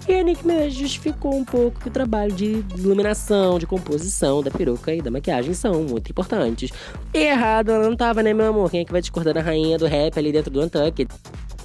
e 0.08 0.14
a 0.14 0.24
Minaj 0.24 0.70
justificou 0.70 1.34
um 1.34 1.44
pouco 1.44 1.80
que 1.80 1.88
o 1.88 1.90
trabalho 1.90 2.32
de 2.32 2.64
iluminação, 2.76 3.58
de 3.58 3.66
composição 3.66 4.42
da 4.42 4.50
peruca 4.50 4.94
e 4.94 5.02
da 5.02 5.10
maquiagem 5.10 5.52
são 5.52 5.82
muito 5.82 6.10
importantes. 6.10 6.70
E 7.12 7.18
errado 7.18 7.72
ela 7.72 7.88
não 7.88 7.96
tava, 7.96 8.22
né, 8.22 8.32
meu 8.32 8.46
amor? 8.46 8.70
Quem 8.70 8.80
é 8.80 8.84
que 8.84 8.92
vai 8.92 9.00
discordar 9.00 9.34
da 9.34 9.40
rainha 9.40 9.78
do 9.78 9.86
rap 9.86 10.16
ali 10.18 10.30
dentro 10.30 10.50
do 10.50 10.62
Untucked? 10.62 11.08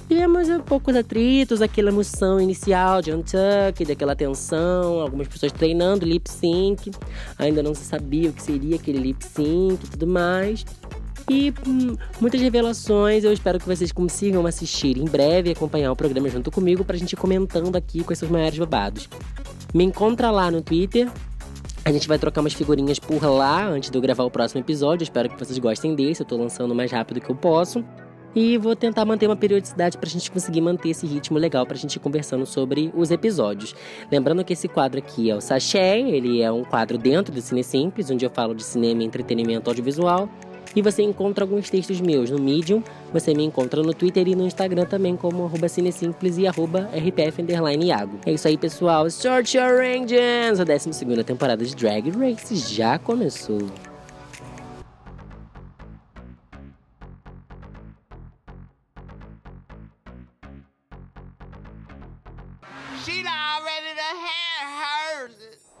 Tivemos 0.08 0.48
um 0.48 0.60
poucos 0.60 0.94
atritos, 0.96 1.62
aquela 1.62 1.88
emoção 1.88 2.40
inicial 2.40 3.00
de 3.00 3.12
Untucked, 3.12 3.90
aquela 3.90 4.14
tensão, 4.14 5.00
algumas 5.00 5.28
pessoas 5.28 5.52
treinando 5.52 6.04
lip 6.04 6.28
sync, 6.28 6.90
ainda 7.38 7.62
não 7.62 7.74
se 7.74 7.84
sabia 7.84 8.28
o 8.28 8.32
que 8.32 8.42
seria 8.42 8.76
aquele 8.76 8.98
lip 8.98 9.24
sync 9.24 9.78
e 9.84 9.88
tudo 9.88 10.06
mais. 10.06 10.66
E 11.28 11.52
hum, 11.66 11.96
muitas 12.20 12.40
revelações. 12.40 13.24
Eu 13.24 13.32
espero 13.32 13.58
que 13.58 13.66
vocês 13.66 13.92
consigam 13.92 14.46
assistir 14.46 14.96
em 14.98 15.04
breve 15.04 15.50
e 15.50 15.52
acompanhar 15.52 15.92
o 15.92 15.96
programa 15.96 16.28
junto 16.28 16.50
comigo 16.50 16.84
pra 16.84 16.96
gente 16.96 17.12
ir 17.12 17.16
comentando 17.16 17.74
aqui 17.76 18.02
com 18.02 18.12
esses 18.12 18.28
maiores 18.28 18.58
babados. 18.58 19.08
Me 19.72 19.84
encontra 19.84 20.30
lá 20.30 20.50
no 20.50 20.60
Twitter. 20.60 21.10
A 21.84 21.90
gente 21.90 22.06
vai 22.06 22.18
trocar 22.18 22.40
umas 22.40 22.52
figurinhas 22.52 22.98
por 22.98 23.24
lá 23.24 23.66
antes 23.66 23.90
de 23.90 23.98
eu 23.98 24.02
gravar 24.02 24.24
o 24.24 24.30
próximo 24.30 24.60
episódio. 24.60 25.02
espero 25.02 25.28
que 25.28 25.38
vocês 25.38 25.58
gostem 25.58 25.94
desse. 25.94 26.22
Eu 26.22 26.26
tô 26.26 26.36
lançando 26.36 26.70
o 26.70 26.74
mais 26.74 26.92
rápido 26.92 27.20
que 27.20 27.30
eu 27.30 27.34
posso. 27.34 27.84
E 28.34 28.56
vou 28.56 28.74
tentar 28.74 29.04
manter 29.04 29.26
uma 29.26 29.36
periodicidade 29.36 29.98
pra 29.98 30.08
gente 30.08 30.30
conseguir 30.30 30.62
manter 30.62 30.90
esse 30.90 31.06
ritmo 31.06 31.38
legal 31.38 31.66
pra 31.66 31.76
gente 31.76 31.96
ir 31.96 32.00
conversando 32.00 32.46
sobre 32.46 32.90
os 32.94 33.10
episódios. 33.10 33.74
Lembrando 34.10 34.42
que 34.42 34.54
esse 34.54 34.68
quadro 34.68 34.98
aqui 34.98 35.30
é 35.30 35.36
o 35.36 35.40
Sachê, 35.40 36.00
ele 36.00 36.40
é 36.40 36.50
um 36.50 36.64
quadro 36.64 36.96
dentro 36.96 37.32
do 37.34 37.42
Cine 37.42 37.62
Simples, 37.62 38.10
onde 38.10 38.24
eu 38.24 38.30
falo 38.30 38.54
de 38.54 38.64
cinema 38.64 39.02
e 39.02 39.06
entretenimento 39.06 39.68
audiovisual. 39.68 40.30
E 40.74 40.82
você 40.82 41.02
encontra 41.02 41.44
alguns 41.44 41.68
textos 41.68 42.00
meus 42.00 42.30
no 42.30 42.38
Medium, 42.38 42.82
você 43.12 43.34
me 43.34 43.44
encontra 43.44 43.82
no 43.82 43.92
Twitter 43.92 44.26
e 44.28 44.34
no 44.34 44.46
Instagram 44.46 44.86
também 44.86 45.16
como 45.16 45.44
arroba 45.44 45.68
cinesimples 45.68 46.38
e 46.38 46.46
arroba 46.46 46.88
rpf 46.94 47.42
Iago. 47.84 48.18
É 48.24 48.32
isso 48.32 48.48
aí, 48.48 48.56
pessoal. 48.56 49.06
Start 49.06 49.54
Your 49.54 49.82
Engines! 49.82 50.60
A 50.60 50.64
12 50.64 51.24
temporada 51.24 51.64
de 51.64 51.76
Drag 51.76 52.10
Race 52.10 52.56
já 52.56 52.98
começou. 52.98 53.91